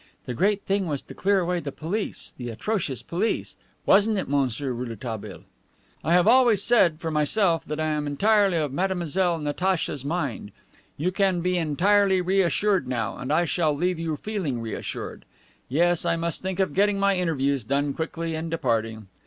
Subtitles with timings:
[0.25, 3.55] The great thing was to clear away the police, the atrocious police;
[3.85, 5.43] wasn't it, Monsieur Rouletabille?"
[6.03, 10.53] "I have always said, for myself, that I am entirely of Mademoiselle Natacha's mind.
[10.97, 15.23] You can be entirely reassured now, and I shall leave you feeling reassured.
[15.69, 19.05] Yes, I must think of getting my interviews done quickly, and departing.